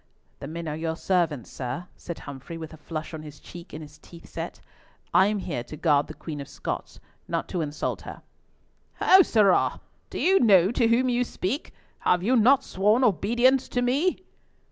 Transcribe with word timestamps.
"The 0.39 0.47
men 0.47 0.67
are 0.67 0.75
your 0.75 0.95
servants, 0.95 1.51
sir," 1.51 1.85
said 1.95 2.17
Humfrey, 2.17 2.57
with 2.57 2.73
a 2.73 2.77
flush 2.77 3.13
on 3.13 3.21
his 3.21 3.39
cheek 3.39 3.71
and 3.71 3.83
his 3.83 3.99
teeth 3.99 4.27
set; 4.27 4.59
"I 5.13 5.27
am 5.27 5.37
here 5.37 5.63
to 5.65 5.77
guard 5.77 6.07
the 6.07 6.15
Queen 6.15 6.41
of 6.41 6.47
Scots, 6.47 6.99
not 7.27 7.47
to 7.49 7.61
insult 7.61 8.01
her." 8.01 8.23
"How, 8.93 9.21
sirrah? 9.21 9.79
Do 10.09 10.17
you 10.19 10.39
know 10.39 10.71
to 10.71 10.87
whom 10.87 11.07
you 11.07 11.23
speak? 11.23 11.71
Have 11.99 12.23
you 12.23 12.35
not 12.35 12.63
sworn 12.63 13.03
obedience 13.03 13.69
to 13.69 13.83
me?" 13.83 14.17